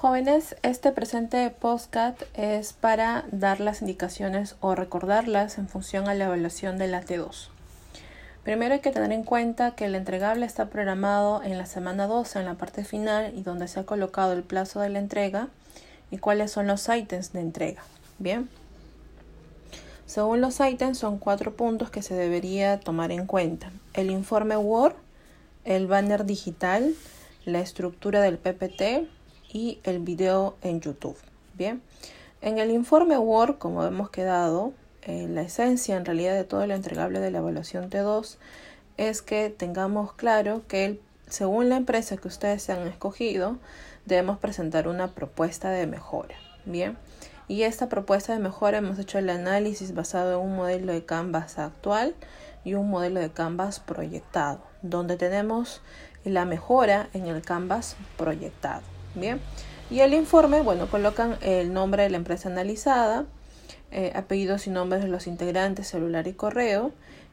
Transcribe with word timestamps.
Jóvenes, 0.00 0.56
este 0.62 0.92
presente 0.92 1.50
postcat 1.50 2.22
es 2.32 2.72
para 2.72 3.26
dar 3.32 3.60
las 3.60 3.82
indicaciones 3.82 4.56
o 4.60 4.74
recordarlas 4.74 5.58
en 5.58 5.68
función 5.68 6.08
a 6.08 6.14
la 6.14 6.24
evaluación 6.24 6.78
de 6.78 6.88
la 6.88 7.02
T2. 7.02 7.48
Primero 8.42 8.72
hay 8.72 8.80
que 8.80 8.92
tener 8.92 9.12
en 9.12 9.24
cuenta 9.24 9.72
que 9.72 9.84
el 9.84 9.94
entregable 9.94 10.46
está 10.46 10.70
programado 10.70 11.42
en 11.42 11.58
la 11.58 11.66
semana 11.66 12.06
12 12.06 12.38
en 12.38 12.46
la 12.46 12.54
parte 12.54 12.82
final 12.82 13.34
y 13.36 13.42
donde 13.42 13.68
se 13.68 13.78
ha 13.78 13.84
colocado 13.84 14.32
el 14.32 14.42
plazo 14.42 14.80
de 14.80 14.88
la 14.88 15.00
entrega 15.00 15.48
y 16.10 16.16
cuáles 16.16 16.50
son 16.50 16.66
los 16.66 16.88
ítems 16.88 17.34
de 17.34 17.40
entrega. 17.40 17.82
Bien. 18.18 18.48
Según 20.06 20.40
los 20.40 20.60
ítems 20.60 20.96
son 20.96 21.18
cuatro 21.18 21.52
puntos 21.52 21.90
que 21.90 22.00
se 22.00 22.14
debería 22.14 22.80
tomar 22.80 23.12
en 23.12 23.26
cuenta. 23.26 23.70
El 23.92 24.10
informe 24.10 24.56
Word, 24.56 24.94
el 25.66 25.86
banner 25.88 26.24
digital, 26.24 26.94
la 27.44 27.60
estructura 27.60 28.22
del 28.22 28.38
PPT, 28.38 29.19
y 29.52 29.80
el 29.84 29.98
video 29.98 30.56
en 30.62 30.80
YouTube. 30.80 31.16
Bien, 31.54 31.82
en 32.40 32.58
el 32.58 32.70
informe 32.70 33.18
Word, 33.18 33.58
como 33.58 33.84
hemos 33.84 34.10
quedado, 34.10 34.72
eh, 35.02 35.26
la 35.28 35.42
esencia 35.42 35.96
en 35.96 36.04
realidad 36.04 36.34
de 36.34 36.44
todo 36.44 36.66
lo 36.66 36.74
entregable 36.74 37.20
de 37.20 37.30
la 37.30 37.38
evaluación 37.38 37.90
T2 37.90 38.36
es 38.96 39.22
que 39.22 39.50
tengamos 39.50 40.12
claro 40.12 40.62
que 40.68 41.00
según 41.26 41.68
la 41.68 41.76
empresa 41.76 42.16
que 42.16 42.28
ustedes 42.28 42.62
se 42.62 42.72
han 42.72 42.86
escogido, 42.86 43.56
debemos 44.04 44.38
presentar 44.38 44.88
una 44.88 45.14
propuesta 45.14 45.70
de 45.70 45.86
mejora. 45.86 46.34
Bien, 46.64 46.98
y 47.48 47.62
esta 47.62 47.88
propuesta 47.88 48.32
de 48.32 48.38
mejora 48.38 48.78
hemos 48.78 48.98
hecho 48.98 49.18
el 49.18 49.30
análisis 49.30 49.94
basado 49.94 50.40
en 50.40 50.46
un 50.46 50.56
modelo 50.56 50.92
de 50.92 51.04
Canvas 51.04 51.58
actual 51.58 52.14
y 52.64 52.74
un 52.74 52.90
modelo 52.90 53.20
de 53.20 53.30
Canvas 53.30 53.80
proyectado, 53.80 54.60
donde 54.82 55.16
tenemos 55.16 55.80
la 56.24 56.44
mejora 56.44 57.08
en 57.14 57.26
el 57.26 57.42
Canvas 57.42 57.96
proyectado. 58.16 58.99
Bien. 59.14 59.40
Y 59.90 60.00
el 60.00 60.14
informe, 60.14 60.62
bueno, 60.62 60.86
colocan 60.88 61.36
el 61.40 61.72
nombre 61.72 62.04
de 62.04 62.10
la 62.10 62.16
empresa 62.16 62.48
analizada, 62.48 63.24
eh, 63.90 64.12
apellidos 64.14 64.66
y 64.66 64.70
nombres 64.70 65.02
de 65.02 65.08
los 65.08 65.26
integrantes, 65.26 65.88
celular 65.88 66.28
y 66.28 66.32
correo, 66.32 66.92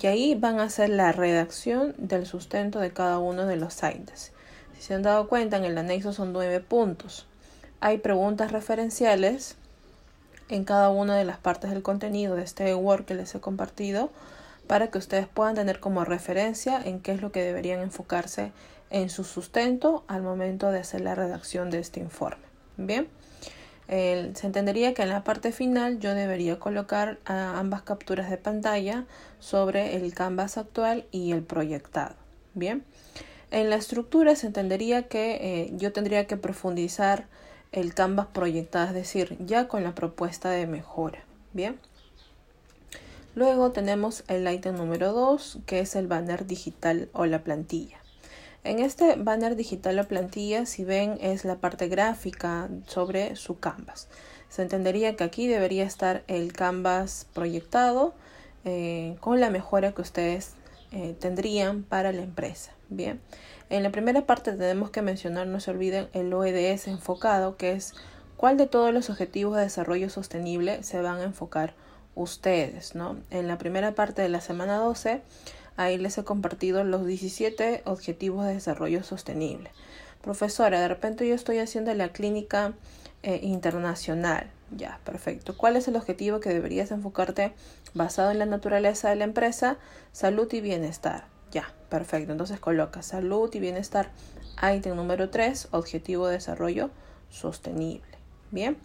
y 0.00 0.06
ahí 0.06 0.34
van 0.34 0.60
a 0.60 0.64
hacer 0.64 0.88
la 0.88 1.12
redacción 1.12 1.94
del 1.98 2.24
sustento 2.26 2.78
de 2.78 2.92
cada 2.92 3.18
uno 3.18 3.46
de 3.46 3.56
los 3.56 3.74
sites. 3.74 4.32
Si 4.76 4.82
se 4.82 4.94
han 4.94 5.02
dado 5.02 5.28
cuenta, 5.28 5.56
en 5.56 5.64
el 5.64 5.76
anexo 5.76 6.12
son 6.12 6.32
nueve 6.32 6.60
puntos. 6.60 7.26
Hay 7.80 7.98
preguntas 7.98 8.52
referenciales 8.52 9.56
en 10.48 10.64
cada 10.64 10.88
una 10.88 11.16
de 11.16 11.24
las 11.24 11.38
partes 11.38 11.70
del 11.70 11.82
contenido 11.82 12.34
de 12.34 12.44
este 12.44 12.74
Word 12.74 13.04
que 13.04 13.14
les 13.14 13.34
he 13.34 13.40
compartido 13.40 14.10
para 14.66 14.88
que 14.88 14.98
ustedes 14.98 15.26
puedan 15.26 15.54
tener 15.54 15.80
como 15.80 16.04
referencia 16.04 16.80
en 16.82 17.00
qué 17.00 17.12
es 17.12 17.20
lo 17.20 17.32
que 17.32 17.42
deberían 17.42 17.80
enfocarse 17.80 18.52
en 18.90 19.10
su 19.10 19.24
sustento 19.24 20.04
al 20.08 20.22
momento 20.22 20.70
de 20.70 20.80
hacer 20.80 21.00
la 21.00 21.14
redacción 21.14 21.70
de 21.70 21.78
este 21.78 22.00
informe. 22.00 22.42
Bien, 22.76 23.08
se 23.88 24.46
entendería 24.46 24.92
que 24.92 25.02
en 25.02 25.08
la 25.08 25.24
parte 25.24 25.50
final 25.50 25.98
yo 25.98 26.14
debería 26.14 26.58
colocar 26.58 27.18
ambas 27.24 27.82
capturas 27.82 28.30
de 28.30 28.36
pantalla 28.36 29.06
sobre 29.40 29.96
el 29.96 30.14
canvas 30.14 30.58
actual 30.58 31.06
y 31.10 31.32
el 31.32 31.42
proyectado. 31.42 32.14
Bien, 32.54 32.84
en 33.50 33.70
la 33.70 33.76
estructura 33.76 34.36
se 34.36 34.46
entendería 34.46 35.08
que 35.08 35.38
eh, 35.40 35.70
yo 35.72 35.92
tendría 35.92 36.26
que 36.26 36.36
profundizar 36.36 37.26
el 37.72 37.94
canvas 37.94 38.26
proyectado, 38.26 38.88
es 38.88 38.94
decir, 38.94 39.36
ya 39.40 39.68
con 39.68 39.84
la 39.84 39.94
propuesta 39.94 40.50
de 40.50 40.66
mejora. 40.66 41.22
Bien. 41.52 41.78
Luego 43.34 43.70
tenemos 43.70 44.24
el 44.28 44.52
ítem 44.52 44.76
número 44.76 45.12
2, 45.12 45.60
que 45.64 45.80
es 45.80 45.94
el 45.96 46.08
banner 46.08 46.46
digital 46.46 47.08
o 47.12 47.24
la 47.24 47.44
plantilla. 47.44 47.98
En 48.64 48.80
este 48.80 49.14
banner 49.16 49.56
digital 49.56 49.98
o 49.98 50.08
plantilla, 50.08 50.66
si 50.66 50.84
ven, 50.84 51.18
es 51.20 51.44
la 51.44 51.56
parte 51.56 51.88
gráfica 51.88 52.68
sobre 52.86 53.36
su 53.36 53.58
canvas. 53.58 54.08
Se 54.48 54.62
entendería 54.62 55.16
que 55.16 55.24
aquí 55.24 55.46
debería 55.46 55.84
estar 55.84 56.24
el 56.26 56.52
canvas 56.52 57.26
proyectado 57.32 58.14
eh, 58.64 59.16
con 59.20 59.40
la 59.40 59.50
mejora 59.50 59.92
que 59.92 60.02
ustedes 60.02 60.54
eh, 60.90 61.14
tendrían 61.18 61.82
para 61.82 62.12
la 62.12 62.22
empresa. 62.22 62.72
Bien, 62.88 63.20
en 63.70 63.82
la 63.82 63.90
primera 63.90 64.26
parte 64.26 64.52
tenemos 64.52 64.90
que 64.90 65.02
mencionar, 65.02 65.46
no 65.46 65.60
se 65.60 65.70
olviden, 65.70 66.08
el 66.14 66.32
OEDS 66.32 66.88
enfocado, 66.88 67.56
que 67.56 67.72
es 67.72 67.94
cuál 68.36 68.56
de 68.56 68.66
todos 68.66 68.94
los 68.94 69.10
objetivos 69.10 69.56
de 69.56 69.62
desarrollo 69.62 70.08
sostenible 70.08 70.82
se 70.82 71.00
van 71.02 71.20
a 71.20 71.24
enfocar 71.24 71.74
ustedes. 72.14 72.94
¿no? 72.94 73.16
En 73.30 73.46
la 73.46 73.58
primera 73.58 73.92
parte 73.94 74.22
de 74.22 74.28
la 74.28 74.40
semana 74.40 74.78
12 74.78 75.20
Ahí 75.78 75.96
les 75.96 76.18
he 76.18 76.24
compartido 76.24 76.82
los 76.82 77.06
17 77.06 77.82
objetivos 77.84 78.44
de 78.44 78.54
desarrollo 78.54 79.04
sostenible. 79.04 79.70
Profesora, 80.22 80.80
de 80.80 80.88
repente 80.88 81.26
yo 81.28 81.36
estoy 81.36 81.58
haciendo 81.58 81.94
la 81.94 82.08
clínica 82.08 82.74
eh, 83.22 83.38
internacional. 83.44 84.50
Ya, 84.76 84.98
perfecto. 85.04 85.56
¿Cuál 85.56 85.76
es 85.76 85.86
el 85.86 85.94
objetivo 85.94 86.40
que 86.40 86.48
deberías 86.48 86.90
enfocarte 86.90 87.52
basado 87.94 88.32
en 88.32 88.40
la 88.40 88.46
naturaleza 88.46 89.08
de 89.10 89.14
la 89.14 89.24
empresa? 89.24 89.76
Salud 90.10 90.52
y 90.52 90.60
bienestar. 90.60 91.26
Ya, 91.52 91.72
perfecto. 91.90 92.32
Entonces 92.32 92.58
coloca 92.58 93.02
salud 93.02 93.48
y 93.54 93.60
bienestar. 93.60 94.10
Item 94.60 94.96
número 94.96 95.30
3, 95.30 95.68
objetivo 95.70 96.26
de 96.26 96.34
desarrollo 96.34 96.90
sostenible. 97.30 98.18
Bien. 98.50 98.76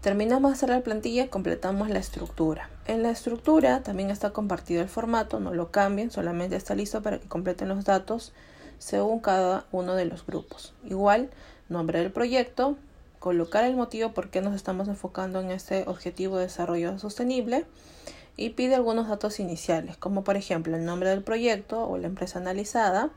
Terminamos 0.00 0.50
de 0.50 0.54
hacer 0.54 0.70
la 0.70 0.80
plantilla, 0.80 1.28
completamos 1.28 1.90
la 1.90 1.98
estructura. 1.98 2.70
En 2.86 3.02
la 3.02 3.10
estructura 3.10 3.82
también 3.82 4.08
está 4.08 4.30
compartido 4.30 4.80
el 4.80 4.88
formato, 4.88 5.40
no 5.40 5.52
lo 5.52 5.70
cambien, 5.70 6.10
solamente 6.10 6.56
está 6.56 6.74
listo 6.74 7.02
para 7.02 7.18
que 7.18 7.28
completen 7.28 7.68
los 7.68 7.84
datos 7.84 8.32
según 8.78 9.20
cada 9.20 9.66
uno 9.72 9.94
de 9.96 10.06
los 10.06 10.24
grupos. 10.24 10.72
Igual, 10.84 11.28
nombre 11.68 11.98
del 11.98 12.10
proyecto, 12.10 12.78
colocar 13.18 13.64
el 13.64 13.76
motivo 13.76 14.12
por 14.12 14.30
qué 14.30 14.40
nos 14.40 14.54
estamos 14.54 14.88
enfocando 14.88 15.38
en 15.38 15.50
este 15.50 15.84
objetivo 15.86 16.38
de 16.38 16.44
desarrollo 16.44 16.98
sostenible 16.98 17.66
y 18.38 18.50
pide 18.50 18.76
algunos 18.76 19.06
datos 19.06 19.38
iniciales, 19.38 19.98
como 19.98 20.24
por 20.24 20.38
ejemplo 20.38 20.78
el 20.78 20.86
nombre 20.86 21.10
del 21.10 21.22
proyecto 21.22 21.86
o 21.86 21.98
la 21.98 22.06
empresa 22.06 22.38
analizada. 22.38 23.10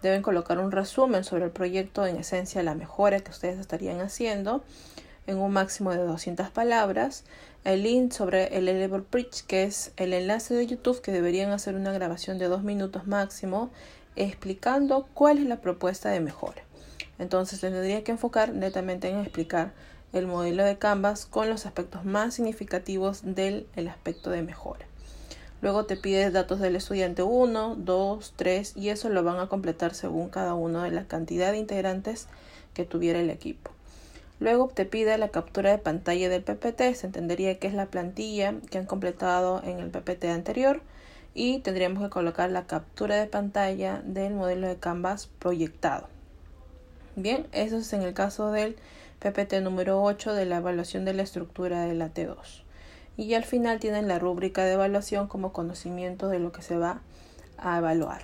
Deben 0.00 0.22
colocar 0.22 0.60
un 0.60 0.70
resumen 0.70 1.24
sobre 1.24 1.46
el 1.46 1.50
proyecto, 1.50 2.06
en 2.06 2.18
esencia 2.18 2.62
la 2.62 2.76
mejora 2.76 3.18
que 3.18 3.32
ustedes 3.32 3.58
estarían 3.58 4.00
haciendo 4.00 4.62
en 5.26 5.38
un 5.38 5.52
máximo 5.52 5.92
de 5.92 5.98
200 5.98 6.50
palabras, 6.50 7.24
el 7.64 7.82
link 7.82 8.12
sobre 8.12 8.56
el 8.56 8.68
Elevator 8.68 9.04
Preach, 9.04 9.42
que 9.46 9.64
es 9.64 9.92
el 9.96 10.12
enlace 10.12 10.54
de 10.54 10.66
YouTube 10.66 11.02
que 11.02 11.12
deberían 11.12 11.50
hacer 11.50 11.74
una 11.74 11.92
grabación 11.92 12.38
de 12.38 12.46
dos 12.46 12.62
minutos 12.62 13.06
máximo 13.06 13.70
explicando 14.16 15.08
cuál 15.14 15.38
es 15.38 15.46
la 15.46 15.60
propuesta 15.60 16.10
de 16.10 16.20
mejora. 16.20 16.62
Entonces 17.18 17.60
tendría 17.60 18.02
que 18.02 18.12
enfocar 18.12 18.54
netamente 18.54 19.08
en 19.08 19.20
explicar 19.20 19.72
el 20.12 20.26
modelo 20.26 20.64
de 20.64 20.78
Canvas 20.78 21.26
con 21.26 21.48
los 21.48 21.66
aspectos 21.66 22.04
más 22.04 22.34
significativos 22.34 23.20
del 23.22 23.66
el 23.76 23.88
aspecto 23.88 24.30
de 24.30 24.42
mejora. 24.42 24.86
Luego 25.62 25.84
te 25.84 25.96
pide 25.96 26.30
datos 26.30 26.58
del 26.58 26.76
estudiante 26.76 27.22
1, 27.22 27.76
2, 27.76 28.32
3 28.36 28.76
y 28.76 28.88
eso 28.88 29.10
lo 29.10 29.22
van 29.22 29.38
a 29.38 29.48
completar 29.48 29.94
según 29.94 30.30
cada 30.30 30.54
uno 30.54 30.82
de 30.82 30.90
la 30.90 31.06
cantidad 31.06 31.52
de 31.52 31.58
integrantes 31.58 32.28
que 32.72 32.86
tuviera 32.86 33.20
el 33.20 33.28
equipo. 33.28 33.70
Luego 34.40 34.68
te 34.68 34.86
pide 34.86 35.16
la 35.18 35.28
captura 35.28 35.70
de 35.70 35.78
pantalla 35.78 36.30
del 36.30 36.42
PPT, 36.42 36.94
se 36.94 37.06
entendería 37.06 37.58
que 37.58 37.66
es 37.66 37.74
la 37.74 37.86
plantilla 37.86 38.54
que 38.70 38.78
han 38.78 38.86
completado 38.86 39.62
en 39.62 39.80
el 39.80 39.90
PPT 39.90 40.24
anterior 40.24 40.80
y 41.34 41.58
tendríamos 41.58 42.02
que 42.02 42.08
colocar 42.08 42.50
la 42.50 42.66
captura 42.66 43.16
de 43.16 43.26
pantalla 43.26 44.00
del 44.02 44.32
modelo 44.32 44.66
de 44.66 44.76
Canvas 44.76 45.28
proyectado. 45.38 46.08
Bien, 47.16 47.46
eso 47.52 47.76
es 47.76 47.92
en 47.92 48.00
el 48.00 48.14
caso 48.14 48.50
del 48.50 48.76
PPT 49.18 49.60
número 49.60 50.02
8 50.02 50.32
de 50.32 50.46
la 50.46 50.56
evaluación 50.56 51.04
de 51.04 51.12
la 51.12 51.22
estructura 51.22 51.82
de 51.82 51.94
la 51.94 52.08
T2. 52.08 52.62
Y 53.18 53.34
al 53.34 53.44
final 53.44 53.78
tienen 53.78 54.08
la 54.08 54.18
rúbrica 54.18 54.64
de 54.64 54.72
evaluación 54.72 55.28
como 55.28 55.52
conocimiento 55.52 56.28
de 56.28 56.38
lo 56.38 56.50
que 56.50 56.62
se 56.62 56.78
va 56.78 57.02
a 57.58 57.76
evaluar. 57.76 58.22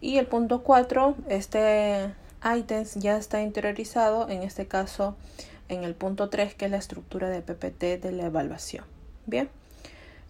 Y 0.00 0.18
el 0.18 0.26
punto 0.26 0.62
4, 0.62 1.16
este 1.28 2.14
items 2.44 2.94
ya 2.94 3.16
está 3.16 3.42
interiorizado, 3.42 4.28
en 4.28 4.42
este 4.42 4.66
caso 4.66 5.16
en 5.68 5.84
el 5.84 5.94
punto 5.94 6.28
3, 6.28 6.54
que 6.54 6.66
es 6.66 6.70
la 6.70 6.76
estructura 6.76 7.28
de 7.28 7.42
PPT 7.42 8.02
de 8.02 8.12
la 8.12 8.26
evaluación. 8.26 8.84
Bien, 9.26 9.48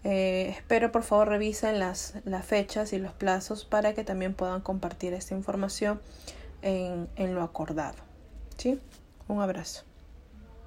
eh, 0.03 0.53
espero 0.57 0.91
por 0.91 1.03
favor 1.03 1.27
revisen 1.27 1.79
las, 1.79 2.13
las, 2.25 2.45
fechas 2.45 2.93
y 2.93 2.99
los 2.99 3.11
plazos 3.11 3.65
para 3.65 3.93
que 3.93 4.03
también 4.03 4.33
puedan 4.33 4.61
compartir 4.61 5.13
esta 5.13 5.35
información 5.35 5.99
en, 6.61 7.09
en 7.15 7.35
lo 7.35 7.43
acordado. 7.43 7.97
¿sí? 8.57 8.79
Un 9.27 9.41
abrazo. 9.41 9.83